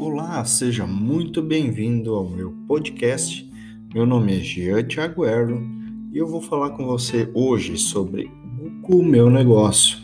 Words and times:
Olá, 0.00 0.44
seja 0.44 0.86
muito 0.86 1.42
bem-vindo 1.42 2.14
ao 2.14 2.24
meu 2.28 2.52
podcast. 2.68 3.50
Meu 3.92 4.06
nome 4.06 4.38
é 4.38 4.40
Jean 4.40 4.84
Thiago 4.84 5.24
e 5.26 6.18
eu 6.18 6.28
vou 6.28 6.40
falar 6.40 6.70
com 6.70 6.86
você 6.86 7.28
hoje 7.34 7.76
sobre 7.76 8.30
Google 8.56 9.02
Meu 9.02 9.28
Negócio. 9.28 9.98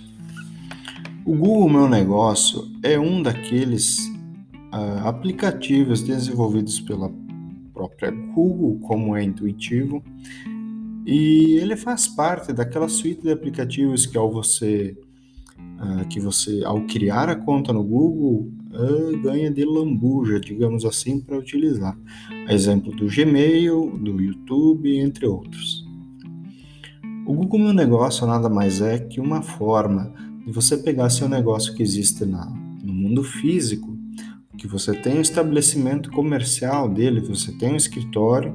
O 1.25 1.37
Google 1.37 1.69
Meu 1.69 1.89
Negócio 1.89 2.69
é 2.83 2.99
um 2.99 3.23
daqueles 3.23 4.01
uh, 4.73 5.07
aplicativos 5.07 6.03
desenvolvidos 6.03 6.81
pela 6.81 7.09
própria 7.73 8.11
Google, 8.11 8.81
como 8.81 9.15
é 9.15 9.23
intuitivo, 9.23 10.03
e 11.07 11.57
ele 11.63 11.77
faz 11.77 12.09
parte 12.09 12.53
daquela 12.53 12.89
suíte 12.89 13.23
de 13.23 13.31
aplicativos 13.31 14.07
que 14.07 14.19
ao 14.19 14.33
você 14.33 14.97
uh, 15.57 16.09
que 16.09 16.19
você 16.19 16.65
ao 16.65 16.81
criar 16.83 17.29
a 17.29 17.37
conta 17.37 17.73
no 17.73 17.85
Google 17.85 18.51
ganha 19.23 19.51
de 19.51 19.65
lambuja, 19.65 20.41
digamos 20.41 20.85
assim, 20.85 21.21
para 21.21 21.39
utilizar. 21.39 21.97
Exemplo 22.49 22.95
do 22.95 23.07
Gmail, 23.07 23.99
do 23.99 24.21
YouTube, 24.21 24.99
entre 24.99 25.27
outros. 25.27 25.85
O 27.27 27.33
Google 27.33 27.61
Meu 27.61 27.73
Negócio 27.73 28.27
nada 28.27 28.49
mais 28.49 28.81
é 28.81 28.99
que 28.99 29.21
uma 29.21 29.43
forma 29.43 30.13
de 30.45 30.53
você 30.53 30.77
pegar 30.77 31.09
seu 31.11 31.29
negócio 31.29 31.75
que 31.75 31.83
existe 31.83 32.25
na, 32.25 32.47
no 32.83 32.93
mundo 32.93 33.25
físico, 33.25 33.97
que 34.59 34.67
você 34.67 34.93
tem 34.93 35.19
um 35.19 35.23
estabelecimento 35.23 36.11
comercial 36.11 36.89
dele, 36.89 37.21
você 37.21 37.53
tem 37.53 37.73
um 37.73 37.77
escritório, 37.77 38.55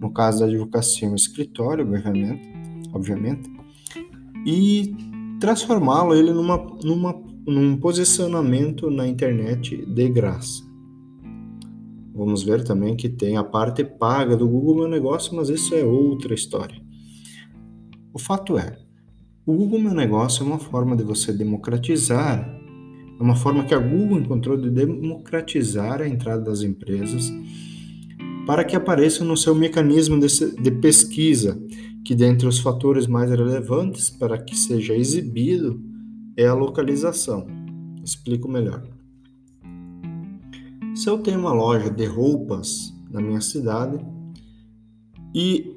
no 0.00 0.10
caso 0.10 0.40
da 0.40 0.46
advocacia, 0.46 1.08
um 1.08 1.14
escritório, 1.14 1.84
obviamente, 1.84 2.48
obviamente 2.92 3.54
e 4.44 4.94
transformá-lo 5.40 6.14
ele 6.14 6.32
numa, 6.32 6.56
numa 6.82 7.14
num 7.46 7.76
posicionamento 7.76 8.90
na 8.90 9.06
internet 9.06 9.84
de 9.86 10.08
graça. 10.08 10.62
Vamos 12.14 12.42
ver 12.42 12.62
também 12.62 12.96
que 12.96 13.08
tem 13.08 13.36
a 13.36 13.42
parte 13.42 13.84
paga 13.84 14.36
do 14.36 14.48
Google 14.48 14.76
Meu 14.76 14.88
Negócio, 14.88 15.34
mas 15.34 15.48
isso 15.48 15.74
é 15.74 15.84
outra 15.84 16.32
história. 16.32 16.80
O 18.12 18.18
fato 18.18 18.56
é, 18.56 18.78
o 19.44 19.52
Google 19.52 19.80
Meu 19.80 19.94
Negócio 19.94 20.42
é 20.42 20.46
uma 20.46 20.58
forma 20.58 20.96
de 20.96 21.02
você 21.02 21.32
democratizar, 21.32 22.48
é 23.18 23.22
uma 23.22 23.34
forma 23.34 23.64
que 23.64 23.74
a 23.74 23.78
Google 23.78 24.20
encontrou 24.20 24.56
de 24.56 24.70
democratizar 24.70 26.00
a 26.00 26.08
entrada 26.08 26.42
das 26.42 26.62
empresas 26.62 27.32
para 28.46 28.64
que 28.64 28.76
apareçam 28.76 29.26
no 29.26 29.36
seu 29.36 29.54
mecanismo 29.54 30.18
de, 30.18 30.70
pesquisa, 30.70 31.60
que 32.04 32.14
dentre 32.14 32.46
os 32.46 32.58
fatores 32.58 33.06
mais 33.06 33.30
relevantes 33.30 34.10
para 34.10 34.38
que 34.38 34.56
seja 34.56 34.94
exibido 34.94 35.82
é 36.36 36.46
a 36.46 36.54
localização. 36.54 37.46
Explico 38.02 38.48
melhor. 38.48 38.82
Se 40.94 41.08
eu 41.08 41.18
tenho 41.18 41.40
uma 41.40 41.52
loja 41.52 41.90
de 41.90 42.04
roupas 42.04 42.94
na 43.10 43.20
minha 43.20 43.40
cidade 43.40 43.98
e 45.34 45.74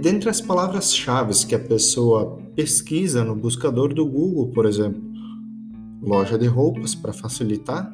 dentre 0.00 0.30
as 0.30 0.40
palavras-chave 0.40 1.46
que 1.46 1.54
a 1.54 1.58
pessoa 1.58 2.38
pesquisa 2.54 3.24
no 3.24 3.34
buscador 3.36 3.92
do 3.92 4.06
Google, 4.06 4.48
por 4.48 4.66
exemplo, 4.66 5.02
loja 6.02 6.38
de 6.38 6.46
roupas 6.46 6.94
para 6.94 7.12
facilitar, 7.12 7.92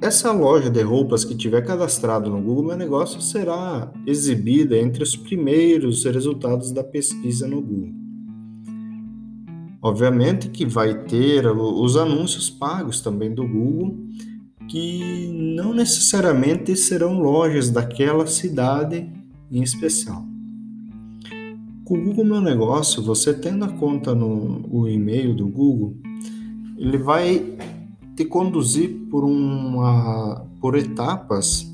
essa 0.00 0.32
loja 0.32 0.68
de 0.68 0.82
roupas 0.82 1.24
que 1.24 1.36
tiver 1.36 1.64
cadastrado 1.64 2.28
no 2.28 2.42
Google 2.42 2.64
Meu 2.64 2.76
Negócio 2.76 3.20
será 3.20 3.92
exibida 4.06 4.76
entre 4.76 5.02
os 5.02 5.14
primeiros 5.14 6.04
resultados 6.04 6.72
da 6.72 6.82
pesquisa 6.82 7.46
no 7.46 7.62
Google. 7.62 8.01
Obviamente 9.82 10.48
que 10.48 10.64
vai 10.64 10.94
ter 10.94 11.44
os 11.46 11.96
anúncios 11.96 12.48
pagos 12.48 13.00
também 13.00 13.34
do 13.34 13.46
Google, 13.46 13.98
que 14.68 15.28
não 15.56 15.74
necessariamente 15.74 16.76
serão 16.76 17.18
lojas 17.18 17.68
daquela 17.68 18.26
cidade 18.26 19.10
em 19.50 19.60
especial. 19.60 20.24
Com 21.84 21.98
o 21.98 22.04
Google 22.04 22.24
Meu 22.24 22.40
Negócio, 22.40 23.02
você 23.02 23.34
tendo 23.34 23.64
a 23.64 23.68
conta 23.68 24.14
no 24.14 24.64
o 24.70 24.88
e-mail 24.88 25.34
do 25.34 25.48
Google, 25.48 25.96
ele 26.78 26.96
vai 26.96 27.58
te 28.14 28.24
conduzir 28.24 28.90
por 29.10 29.24
uma 29.24 30.46
por 30.60 30.76
etapas 30.76 31.68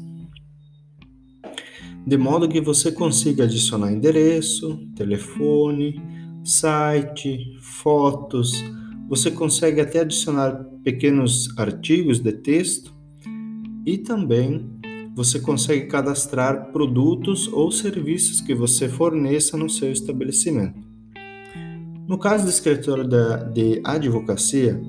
de 2.07 2.17
modo 2.17 2.49
que 2.49 2.59
você 2.59 2.91
consiga 2.91 3.45
adicionar 3.45 3.93
endereço, 3.93 4.81
telefone, 4.97 6.01
site, 6.49 7.59
fotos, 7.61 8.65
você 9.07 9.31
consegue 9.31 9.81
até 9.83 10.01
adicionar 10.01 10.65
pequenos 10.83 11.53
artigos 11.59 12.21
de 12.21 12.33
texto 12.33 12.95
e 13.85 13.99
também 13.99 14.67
você 15.15 15.41
consegue 15.41 15.87
cadastrar 15.87 16.73
produtos 16.73 17.49
ou 17.49 17.71
serviços 17.71 18.41
que 18.41 18.55
você 18.55 18.89
forneça 18.89 19.57
no 19.57 19.69
seu 19.69 19.93
estabelecimento. 19.93 20.79
No 22.07 22.19
caso 22.19 22.45
do 22.45 22.51
escritório 22.51 23.07
de 23.07 23.83
advocacia, 23.85 24.81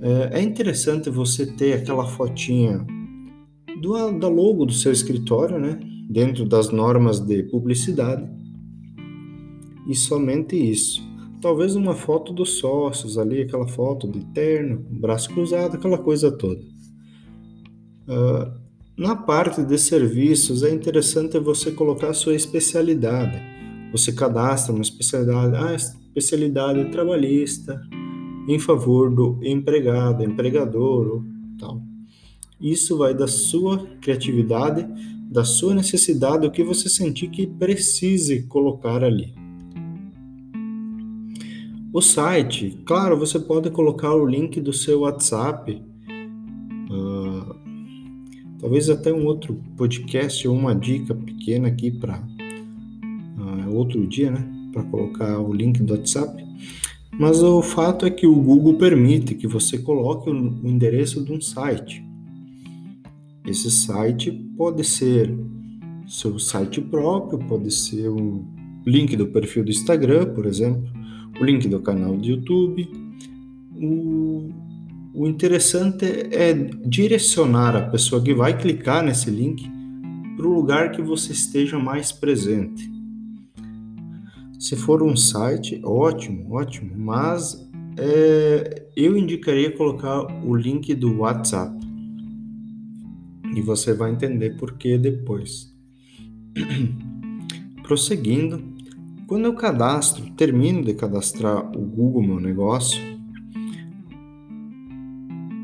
é, 0.00 0.40
é 0.40 0.42
interessante 0.42 1.10
você 1.10 1.44
ter 1.44 1.74
aquela 1.74 2.06
fotinha 2.06 2.86
do, 3.82 4.18
da 4.18 4.28
logo 4.28 4.64
do 4.64 4.72
seu 4.72 4.92
escritório, 4.92 5.58
né? 5.58 5.78
Dentro 6.08 6.46
das 6.46 6.70
normas 6.70 7.20
de 7.20 7.42
publicidade 7.42 8.37
e 9.88 9.94
somente 9.94 10.54
isso. 10.54 11.02
Talvez 11.40 11.74
uma 11.74 11.94
foto 11.94 12.32
dos 12.32 12.58
sócios 12.58 13.16
ali, 13.16 13.42
aquela 13.42 13.66
foto 13.66 14.06
de 14.06 14.24
terno, 14.26 14.84
braço 14.90 15.30
cruzado, 15.30 15.76
aquela 15.76 15.98
coisa 15.98 16.30
toda. 16.30 16.60
Uh, 18.08 18.58
na 18.96 19.14
parte 19.14 19.62
de 19.62 19.78
serviços, 19.78 20.62
é 20.62 20.74
interessante 20.74 21.38
você 21.38 21.70
colocar 21.70 22.08
a 22.08 22.14
sua 22.14 22.34
especialidade. 22.34 23.40
Você 23.92 24.12
cadastra 24.12 24.72
uma 24.72 24.82
especialidade, 24.82 25.56
ah, 25.56 25.74
especialidade 25.74 26.90
trabalhista, 26.90 27.80
em 28.48 28.58
favor 28.58 29.14
do 29.14 29.38
empregado, 29.42 30.24
empregador 30.24 31.06
ou 31.06 31.24
tal. 31.60 31.80
Isso 32.60 32.98
vai 32.98 33.14
da 33.14 33.28
sua 33.28 33.86
criatividade, 34.00 34.84
da 35.30 35.44
sua 35.44 35.74
necessidade, 35.74 36.46
o 36.46 36.50
que 36.50 36.64
você 36.64 36.88
sentir 36.88 37.28
que 37.28 37.46
precise 37.46 38.42
colocar 38.48 39.04
ali. 39.04 39.32
O 41.90 42.02
site, 42.02 42.78
claro, 42.84 43.16
você 43.16 43.38
pode 43.38 43.70
colocar 43.70 44.14
o 44.14 44.26
link 44.26 44.60
do 44.60 44.74
seu 44.74 45.00
WhatsApp, 45.00 45.82
uh, 46.90 47.54
talvez 48.60 48.90
até 48.90 49.10
um 49.10 49.24
outro 49.24 49.58
podcast 49.74 50.46
ou 50.46 50.54
uma 50.54 50.74
dica 50.74 51.14
pequena 51.14 51.68
aqui 51.68 51.90
para 51.90 52.18
uh, 52.18 53.74
outro 53.74 54.06
dia, 54.06 54.30
né? 54.30 54.46
Para 54.70 54.82
colocar 54.82 55.40
o 55.40 55.50
link 55.50 55.82
do 55.82 55.94
WhatsApp. 55.94 56.44
Mas 57.18 57.42
o 57.42 57.62
fato 57.62 58.04
é 58.04 58.10
que 58.10 58.26
o 58.26 58.34
Google 58.34 58.74
permite 58.74 59.34
que 59.34 59.46
você 59.46 59.78
coloque 59.78 60.28
o 60.28 60.68
endereço 60.68 61.24
de 61.24 61.32
um 61.32 61.40
site. 61.40 62.04
Esse 63.46 63.70
site 63.70 64.30
pode 64.58 64.84
ser 64.84 65.34
seu 66.06 66.38
site 66.38 66.82
próprio, 66.82 67.38
pode 67.38 67.70
ser 67.70 68.08
o 68.08 68.44
link 68.86 69.16
do 69.16 69.28
perfil 69.28 69.64
do 69.64 69.70
Instagram, 69.70 70.34
por 70.34 70.44
exemplo 70.44 70.98
o 71.40 71.44
link 71.44 71.68
do 71.68 71.80
canal 71.80 72.16
do 72.16 72.26
YouTube. 72.26 72.88
O, 73.76 74.50
o 75.14 75.26
interessante 75.26 76.04
é 76.04 76.52
direcionar 76.84 77.76
a 77.76 77.82
pessoa 77.82 78.22
que 78.22 78.34
vai 78.34 78.56
clicar 78.58 79.02
nesse 79.02 79.30
link 79.30 79.70
para 80.36 80.46
o 80.46 80.54
lugar 80.54 80.92
que 80.92 81.02
você 81.02 81.32
esteja 81.32 81.78
mais 81.78 82.12
presente. 82.12 82.90
Se 84.58 84.76
for 84.76 85.02
um 85.02 85.16
site, 85.16 85.80
ótimo, 85.84 86.54
ótimo, 86.54 86.92
mas 86.96 87.68
é, 87.96 88.86
eu 88.96 89.16
indicaria 89.16 89.70
colocar 89.70 90.22
o 90.44 90.54
link 90.54 90.94
do 90.94 91.18
WhatsApp 91.18 91.76
e 93.54 93.60
você 93.60 93.92
vai 93.92 94.12
entender 94.12 94.56
por 94.56 94.74
que 94.74 94.96
depois. 94.96 95.74
Prosseguindo, 97.82 98.62
quando 99.28 99.44
eu 99.44 99.52
cadastro, 99.52 100.24
termino 100.30 100.82
de 100.82 100.94
cadastrar 100.94 101.70
o 101.76 101.82
Google 101.82 102.22
Meu 102.22 102.40
Negócio, 102.40 102.98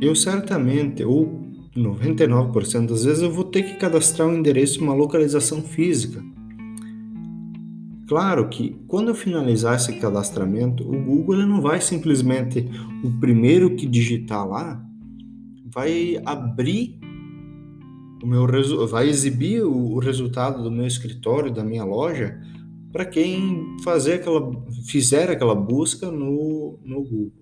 eu 0.03 0.15
certamente, 0.15 1.03
ou 1.03 1.43
99% 1.75 2.87
das 2.87 3.05
vezes, 3.05 3.23
eu 3.23 3.33
vou 3.33 3.45
ter 3.45 3.63
que 3.63 3.77
cadastrar 3.77 4.29
um 4.29 4.35
endereço, 4.35 4.85
uma 4.85 4.93
localização 4.93 5.63
física. 5.63 6.23
Claro 8.07 8.51
que 8.51 8.77
quando 8.87 9.09
eu 9.09 9.15
finalizar 9.15 9.77
esse 9.77 9.99
cadastramento, 9.99 10.87
o 10.87 11.03
Google 11.03 11.37
ele 11.37 11.47
não 11.47 11.63
vai 11.63 11.81
simplesmente 11.81 12.69
o 13.03 13.19
primeiro 13.19 13.75
que 13.75 13.87
digitar 13.87 14.47
lá 14.47 14.85
vai 15.65 16.21
abrir 16.27 17.01
o 18.23 18.27
meu 18.27 18.47
vai 18.87 19.09
exibir 19.09 19.63
o 19.63 19.99
resultado 19.99 20.63
do 20.63 20.71
meu 20.71 20.87
escritório, 20.87 21.53
da 21.53 21.65
minha 21.65 21.85
loja 21.85 22.41
para 22.95 23.05
quem 23.05 23.77
fazer 23.83 24.15
aquela, 24.15 24.53
fizer 24.87 25.29
aquela 25.29 25.53
busca 25.53 26.13
no, 26.13 26.79
no 26.85 27.03
Google. 27.03 27.33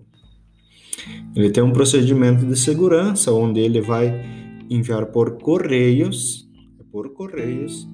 Ele 1.35 1.51
tem 1.51 1.61
um 1.63 1.71
procedimento 1.71 2.43
de 2.43 2.57
segurança 2.57 3.31
onde 3.31 3.59
ele 3.59 3.79
vai 3.79 4.19
enviar 4.67 5.05
por 5.05 5.37
correios, 5.37 6.49
por 6.91 7.13
correios, 7.13 7.87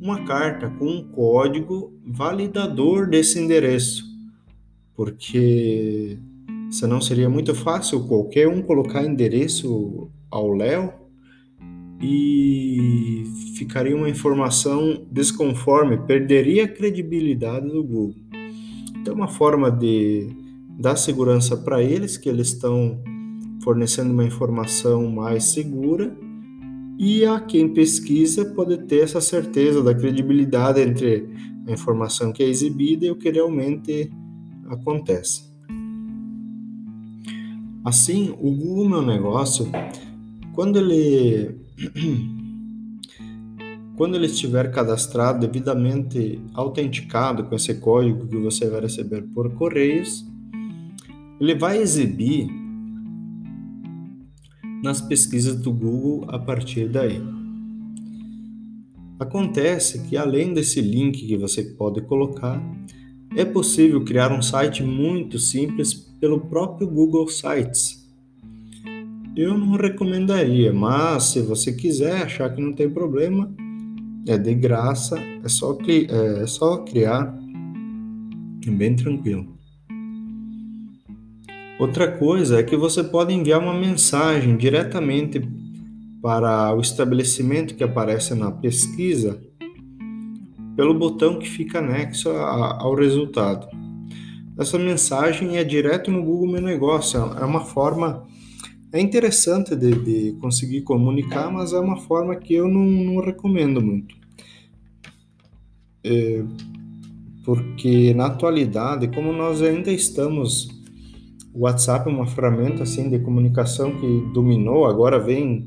uma 0.00 0.24
carta 0.24 0.68
com 0.70 0.86
um 0.86 1.04
código 1.04 1.96
validador 2.04 3.08
desse 3.08 3.38
endereço, 3.38 4.02
porque 4.96 6.18
senão 6.68 7.00
seria 7.00 7.30
muito 7.30 7.54
fácil 7.54 8.08
qualquer 8.08 8.48
um 8.48 8.60
colocar 8.60 9.04
endereço 9.04 10.10
ao 10.28 10.52
Léo 10.52 10.92
e 12.06 13.24
ficaria 13.56 13.96
uma 13.96 14.10
informação 14.10 15.06
desconforme, 15.10 15.96
perderia 15.96 16.64
a 16.64 16.68
credibilidade 16.68 17.66
do 17.66 17.82
Google. 17.82 18.14
Então, 19.00 19.14
uma 19.14 19.28
forma 19.28 19.70
de 19.70 20.28
dar 20.78 20.96
segurança 20.96 21.56
para 21.56 21.82
eles, 21.82 22.18
que 22.18 22.28
eles 22.28 22.48
estão 22.48 23.00
fornecendo 23.62 24.12
uma 24.12 24.24
informação 24.24 25.10
mais 25.10 25.44
segura, 25.44 26.14
e 26.98 27.24
a 27.24 27.40
quem 27.40 27.72
pesquisa 27.72 28.44
pode 28.44 28.76
ter 28.86 29.04
essa 29.04 29.20
certeza 29.20 29.82
da 29.82 29.94
credibilidade 29.94 30.80
entre 30.80 31.26
a 31.66 31.72
informação 31.72 32.32
que 32.32 32.42
é 32.42 32.46
exibida 32.46 33.06
e 33.06 33.10
o 33.10 33.16
que 33.16 33.30
realmente 33.30 34.12
acontece. 34.68 35.50
Assim, 37.82 38.34
o 38.38 38.50
Google 38.50 38.88
Meu 38.90 39.02
Negócio, 39.02 39.70
quando 40.52 40.78
ele 40.78 41.63
quando 43.96 44.16
ele 44.16 44.26
estiver 44.26 44.70
cadastrado, 44.70 45.46
devidamente 45.46 46.40
autenticado 46.52 47.44
com 47.44 47.54
esse 47.54 47.74
código 47.74 48.26
que 48.26 48.36
você 48.36 48.68
vai 48.68 48.80
receber 48.80 49.22
por 49.34 49.52
correios, 49.54 50.24
ele 51.40 51.54
vai 51.54 51.78
exibir 51.78 52.48
nas 54.82 55.00
pesquisas 55.00 55.56
do 55.56 55.72
Google 55.72 56.26
a 56.28 56.38
partir 56.38 56.88
daí. 56.88 57.20
Acontece 59.18 60.06
que 60.08 60.16
além 60.16 60.52
desse 60.52 60.80
link 60.80 61.26
que 61.26 61.36
você 61.36 61.62
pode 61.62 62.02
colocar, 62.02 62.60
é 63.36 63.44
possível 63.44 64.04
criar 64.04 64.32
um 64.32 64.42
site 64.42 64.82
muito 64.82 65.38
simples 65.38 65.94
pelo 65.94 66.40
próprio 66.40 66.86
Google 66.86 67.28
Sites. 67.28 68.03
Eu 69.36 69.58
não 69.58 69.72
recomendaria, 69.72 70.72
mas 70.72 71.24
se 71.24 71.40
você 71.40 71.72
quiser 71.72 72.22
achar 72.22 72.54
que 72.54 72.62
não 72.62 72.72
tem 72.72 72.88
problema, 72.88 73.52
é 74.28 74.38
de 74.38 74.54
graça, 74.54 75.18
é 75.42 75.48
só, 75.48 75.76
é 76.40 76.46
só 76.46 76.76
criar, 76.84 77.36
é 78.64 78.70
bem 78.70 78.94
tranquilo. 78.94 79.58
Outra 81.80 82.12
coisa 82.16 82.60
é 82.60 82.62
que 82.62 82.76
você 82.76 83.02
pode 83.02 83.34
enviar 83.34 83.60
uma 83.60 83.74
mensagem 83.74 84.56
diretamente 84.56 85.42
para 86.22 86.72
o 86.72 86.80
estabelecimento 86.80 87.74
que 87.74 87.82
aparece 87.82 88.36
na 88.36 88.52
pesquisa 88.52 89.42
pelo 90.76 90.94
botão 90.94 91.40
que 91.40 91.48
fica 91.48 91.80
anexo 91.80 92.30
ao 92.30 92.94
resultado. 92.94 93.66
Essa 94.56 94.78
mensagem 94.78 95.56
é 95.56 95.64
direto 95.64 96.12
no 96.12 96.22
Google 96.22 96.52
Meu 96.52 96.62
Negócio, 96.62 97.18
é 97.18 97.44
uma 97.44 97.64
forma 97.64 98.24
é 98.94 99.00
interessante 99.00 99.74
de, 99.74 99.90
de 99.90 100.32
conseguir 100.40 100.82
comunicar, 100.82 101.52
mas 101.52 101.72
é 101.72 101.80
uma 101.80 101.96
forma 101.96 102.36
que 102.36 102.54
eu 102.54 102.68
não, 102.68 102.84
não 102.84 103.20
recomendo 103.20 103.82
muito. 103.82 104.14
É, 106.04 106.44
porque 107.44 108.14
na 108.14 108.26
atualidade, 108.26 109.08
como 109.08 109.32
nós 109.32 109.60
ainda 109.60 109.90
estamos 109.90 110.68
o 111.52 111.62
WhatsApp 111.62 112.08
é 112.08 112.12
uma 112.12 112.26
ferramenta 112.26 112.84
assim 112.84 113.10
de 113.10 113.18
comunicação 113.18 113.96
que 113.98 114.32
dominou, 114.32 114.86
agora 114.86 115.18
vem 115.18 115.66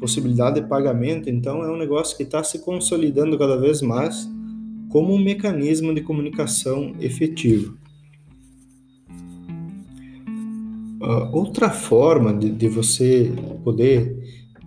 possibilidade 0.00 0.60
de 0.60 0.66
pagamento, 0.66 1.30
então 1.30 1.62
é 1.62 1.70
um 1.70 1.76
negócio 1.76 2.16
que 2.16 2.24
está 2.24 2.42
se 2.42 2.58
consolidando 2.58 3.38
cada 3.38 3.56
vez 3.56 3.82
mais 3.82 4.28
como 4.88 5.14
um 5.14 5.18
mecanismo 5.18 5.94
de 5.94 6.00
comunicação 6.00 6.92
efetivo. 7.00 7.78
Uh, 11.04 11.36
outra 11.36 11.68
forma 11.68 12.32
de, 12.32 12.50
de 12.50 12.66
você 12.66 13.30
poder 13.62 14.16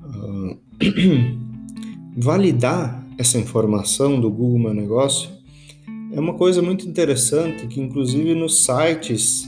uh, 0.06 0.57
validar 2.16 3.04
essa 3.18 3.39
informação 3.39 4.22
do 4.22 4.30
Google 4.30 4.60
Meu 4.60 4.74
Negócio 4.75 5.31
é 6.13 6.19
uma 6.19 6.36
coisa 6.36 6.62
muito 6.62 6.88
interessante 6.88 7.66
que 7.66 7.81
inclusive 7.81 8.36
nos 8.36 8.63
sites 8.63 9.48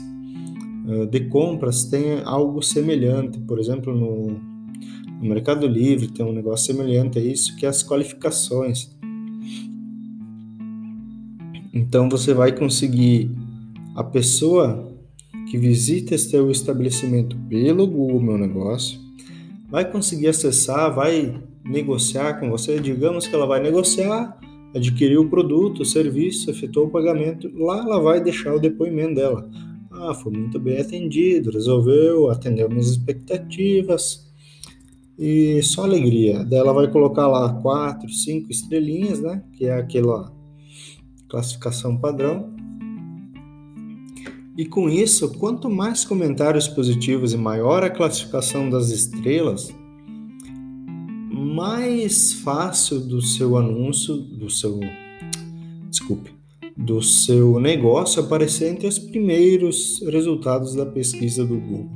eh, 0.89 1.05
de 1.05 1.19
compras 1.21 1.83
tem 1.85 2.21
algo 2.25 2.63
semelhante. 2.63 3.39
Por 3.39 3.59
exemplo, 3.59 3.95
no, 3.95 4.39
no 5.21 5.29
Mercado 5.29 5.67
Livre 5.67 6.07
tem 6.07 6.25
um 6.25 6.33
negócio 6.33 6.73
semelhante 6.73 7.19
a 7.19 7.21
isso, 7.21 7.55
que 7.55 7.65
é 7.65 7.69
as 7.69 7.83
qualificações. 7.83 8.89
Então 11.71 12.09
você 12.09 12.33
vai 12.33 12.51
conseguir 12.51 13.31
a 13.95 14.03
pessoa 14.03 14.91
que 15.49 15.57
visita 15.57 16.15
teu 16.29 16.51
estabelecimento 16.51 17.35
pelo 17.49 17.87
Google 17.87 18.21
Meu 18.21 18.37
Negócio, 18.37 18.99
vai 19.69 19.89
conseguir 19.89 20.27
acessar, 20.27 20.93
vai 20.93 21.41
negociar 21.63 22.39
com 22.39 22.49
você, 22.49 22.79
digamos 22.79 23.27
que 23.27 23.35
ela 23.35 23.45
vai 23.45 23.61
negociar, 23.61 24.37
adquirir 24.75 25.17
o 25.17 25.29
produto, 25.29 25.81
o 25.81 25.85
serviço, 25.85 26.49
efetuou 26.49 26.87
o 26.87 26.91
pagamento, 26.91 27.51
lá 27.55 27.79
ela 27.79 27.99
vai 27.99 28.21
deixar 28.21 28.53
o 28.53 28.59
depoimento 28.59 29.15
dela. 29.15 29.49
Ah, 29.91 30.13
foi 30.13 30.31
muito 30.31 30.59
bem 30.59 30.79
atendido, 30.79 31.51
resolveu, 31.51 32.29
atendeu 32.29 32.69
minhas 32.69 32.87
expectativas. 32.87 34.29
E 35.17 35.61
só 35.61 35.83
alegria. 35.83 36.45
Daí 36.45 36.59
ela 36.59 36.71
vai 36.71 36.89
colocar 36.89 37.27
lá 37.27 37.53
quatro, 37.55 38.07
cinco 38.09 38.49
estrelinhas, 38.49 39.19
né? 39.19 39.43
Que 39.51 39.65
é 39.65 39.73
aquela 39.73 40.31
classificação 41.27 41.97
padrão. 41.97 42.55
E 44.59 44.65
com 44.65 44.89
isso, 44.89 45.39
quanto 45.39 45.69
mais 45.69 46.03
comentários 46.03 46.67
positivos 46.67 47.31
e 47.31 47.37
maior 47.37 47.81
a 47.81 47.89
classificação 47.89 48.69
das 48.69 48.89
estrelas, 48.89 49.73
mais 51.31 52.33
fácil 52.33 52.99
do 52.99 53.21
seu 53.21 53.55
anúncio, 53.55 54.17
do 54.17 54.49
seu. 54.49 54.77
Desculpe 55.89 56.31
do 56.75 57.01
seu 57.01 57.57
negócio 57.57 58.21
aparecer 58.21 58.69
entre 58.69 58.85
os 58.85 58.99
primeiros 58.99 60.01
resultados 60.01 60.75
da 60.75 60.85
pesquisa 60.85 61.45
do 61.45 61.57
Google. 61.57 61.89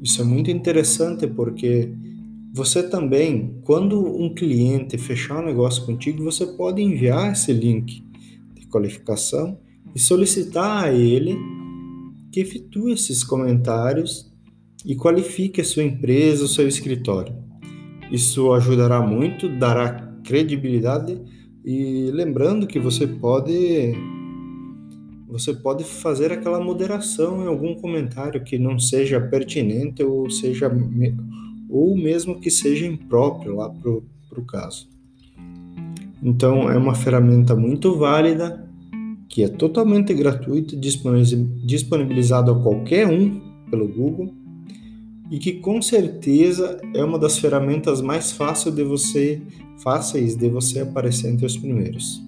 Isso 0.00 0.22
é 0.22 0.24
muito 0.24 0.52
interessante 0.52 1.26
porque 1.26 1.92
você 2.52 2.80
também, 2.80 3.60
quando 3.64 4.00
um 4.00 4.32
cliente 4.32 4.96
fechar 4.96 5.42
um 5.42 5.46
negócio 5.46 5.84
contigo, 5.84 6.22
você 6.22 6.46
pode 6.46 6.80
enviar 6.80 7.32
esse 7.32 7.52
link 7.52 8.04
de 8.54 8.68
qualificação 8.68 9.58
e 9.94 10.00
solicitar 10.00 10.84
a 10.84 10.92
ele 10.92 11.38
que 12.32 12.40
efetue 12.40 12.92
esses 12.92 13.22
comentários 13.22 14.32
e 14.84 14.96
qualifique 14.96 15.60
a 15.60 15.64
sua 15.64 15.84
empresa, 15.84 16.44
o 16.44 16.48
seu 16.48 16.66
escritório. 16.66 17.34
Isso 18.10 18.52
ajudará 18.52 19.00
muito, 19.00 19.48
dará 19.48 20.12
credibilidade 20.24 21.20
e 21.64 22.10
lembrando 22.12 22.66
que 22.66 22.78
você 22.78 23.06
pode 23.06 23.94
você 25.28 25.52
pode 25.52 25.82
fazer 25.82 26.30
aquela 26.30 26.62
moderação 26.62 27.42
em 27.42 27.48
algum 27.48 27.74
comentário 27.74 28.44
que 28.44 28.56
não 28.56 28.78
seja 28.78 29.20
pertinente 29.20 30.02
ou 30.02 30.30
seja 30.30 30.70
ou 31.68 31.96
mesmo 31.96 32.40
que 32.40 32.50
seja 32.50 32.86
impróprio 32.86 33.56
lá 33.56 33.68
para 33.68 34.40
o 34.40 34.44
caso. 34.46 34.88
Então 36.22 36.70
é 36.70 36.76
uma 36.76 36.94
ferramenta 36.94 37.56
muito 37.56 37.96
válida 37.96 38.63
que 39.28 39.42
é 39.42 39.48
totalmente 39.48 40.12
gratuita, 40.14 40.76
disponibilizada 40.76 42.52
a 42.52 42.54
qualquer 42.54 43.06
um 43.08 43.40
pelo 43.70 43.88
Google 43.88 44.32
e 45.30 45.38
que 45.38 45.54
com 45.54 45.80
certeza 45.80 46.80
é 46.94 47.02
uma 47.02 47.18
das 47.18 47.38
ferramentas 47.38 48.00
mais 48.00 48.32
fáceis 48.32 48.74
de 48.74 48.84
você 48.84 49.40
fáceis 49.82 50.36
de 50.36 50.48
você 50.48 50.80
aparecer 50.80 51.30
entre 51.30 51.46
os 51.46 51.56
primeiros. 51.56 52.22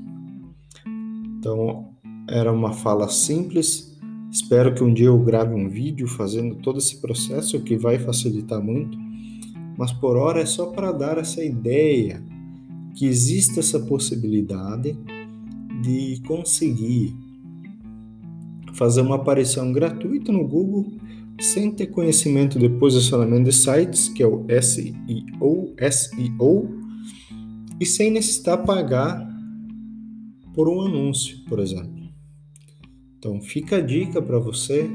Então, 1.38 1.90
era 2.28 2.52
uma 2.52 2.72
fala 2.72 3.08
simples. 3.08 3.96
Espero 4.32 4.74
que 4.74 4.82
um 4.82 4.92
dia 4.92 5.06
eu 5.06 5.18
grave 5.18 5.54
um 5.54 5.68
vídeo 5.68 6.08
fazendo 6.08 6.56
todo 6.56 6.78
esse 6.78 7.00
processo 7.00 7.60
que 7.60 7.76
vai 7.76 7.98
facilitar 7.98 8.60
muito. 8.60 8.98
Mas 9.78 9.92
por 9.92 10.16
hora 10.16 10.40
é 10.40 10.46
só 10.46 10.66
para 10.66 10.90
dar 10.90 11.18
essa 11.18 11.44
ideia 11.44 12.22
que 12.94 13.06
existe 13.06 13.60
essa 13.60 13.78
possibilidade 13.78 14.98
de 15.82 16.20
conseguir 16.26 17.14
fazer 18.74 19.00
uma 19.00 19.16
aparição 19.16 19.72
gratuita 19.72 20.30
no 20.30 20.46
Google 20.46 20.92
sem 21.40 21.70
ter 21.70 21.88
conhecimento 21.88 22.58
de 22.58 22.68
posicionamento 22.68 23.44
de 23.44 23.52
sites, 23.52 24.08
que 24.08 24.22
é 24.22 24.26
o 24.26 24.44
SEO, 24.62 25.74
SEO 25.90 26.68
e 27.78 27.84
sem 27.84 28.10
necessitar 28.10 28.64
pagar 28.64 29.26
por 30.54 30.68
um 30.68 30.80
anúncio, 30.80 31.44
por 31.46 31.58
exemplo. 31.58 32.06
Então 33.18 33.40
fica 33.40 33.76
a 33.76 33.80
dica 33.80 34.22
para 34.22 34.38
você 34.38 34.88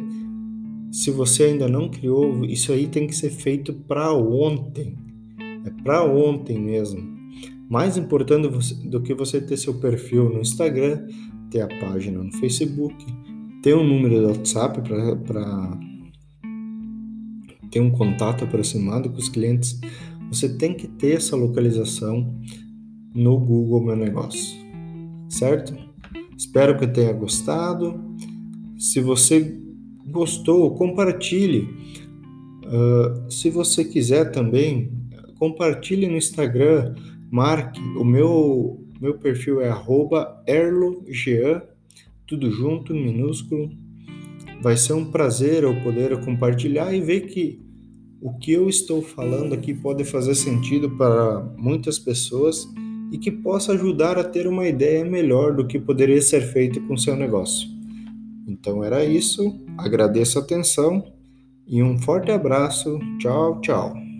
Se 0.91 1.09
você 1.09 1.43
ainda 1.43 1.69
não 1.69 1.87
criou, 1.89 2.43
isso 2.43 2.73
aí 2.73 2.85
tem 2.85 3.07
que 3.07 3.15
ser 3.15 3.29
feito 3.29 3.71
para 3.73 4.13
ontem. 4.13 4.97
É 5.65 5.69
para 5.83 6.03
ontem 6.03 6.59
mesmo. 6.59 7.20
Mais 7.69 7.97
importante 7.97 8.47
do 8.85 9.01
que 9.01 9.13
você 9.13 9.39
ter 9.39 9.57
seu 9.57 9.75
perfil 9.75 10.29
no 10.29 10.41
Instagram, 10.41 11.07
ter 11.49 11.61
a 11.61 11.67
página 11.67 12.23
no 12.23 12.31
Facebook, 12.33 12.95
ter 13.61 13.75
um 13.75 13.87
número 13.87 14.19
de 14.19 14.25
WhatsApp 14.25 14.81
para 14.81 15.79
ter 17.71 17.79
um 17.79 17.91
contato 17.91 18.43
aproximado 18.43 19.09
com 19.09 19.17
os 19.17 19.29
clientes, 19.29 19.79
você 20.29 20.49
tem 20.49 20.73
que 20.73 20.87
ter 20.87 21.17
essa 21.17 21.35
localização 21.35 22.37
no 23.13 23.37
Google 23.37 23.85
Meu 23.85 23.95
Negócio, 23.95 24.57
certo? 25.29 25.75
Espero 26.37 26.77
que 26.77 26.87
tenha 26.87 27.13
gostado. 27.13 27.99
Se 28.77 28.99
você 28.99 29.57
gostou, 30.07 30.73
compartilhe. 30.75 31.69
Uh, 32.65 33.31
se 33.31 33.49
você 33.49 33.85
quiser 33.85 34.31
também, 34.31 34.91
compartilhe 35.37 36.07
no 36.07 36.17
Instagram, 36.17 36.95
marque. 37.31 37.79
O 37.97 38.03
meu, 38.03 38.85
meu 38.99 39.17
perfil 39.17 39.61
é 39.61 39.71
erlojean, 40.45 41.61
tudo 42.27 42.51
junto, 42.51 42.93
minúsculo. 42.93 43.71
Vai 44.61 44.77
ser 44.77 44.93
um 44.93 45.09
prazer 45.09 45.63
eu 45.63 45.81
poder 45.81 46.23
compartilhar 46.23 46.93
e 46.93 47.01
ver 47.01 47.21
que 47.21 47.59
o 48.21 48.37
que 48.37 48.51
eu 48.51 48.69
estou 48.69 49.01
falando 49.01 49.53
aqui 49.53 49.73
pode 49.73 50.03
fazer 50.03 50.35
sentido 50.35 50.91
para 50.91 51.41
muitas 51.57 51.97
pessoas 51.97 52.67
e 53.11 53.17
que 53.17 53.31
possa 53.31 53.73
ajudar 53.73 54.19
a 54.19 54.23
ter 54.23 54.45
uma 54.45 54.67
ideia 54.67 55.03
melhor 55.03 55.55
do 55.55 55.65
que 55.65 55.79
poderia 55.79 56.21
ser 56.21 56.41
feito 56.41 56.79
com 56.81 56.95
seu 56.95 57.15
negócio. 57.15 57.67
Então 58.47 58.83
era 58.83 59.03
isso, 59.03 59.59
agradeço 59.77 60.37
a 60.37 60.41
atenção 60.41 61.11
e 61.67 61.81
um 61.81 61.97
forte 61.97 62.31
abraço. 62.31 62.99
Tchau, 63.19 63.59
tchau. 63.61 64.10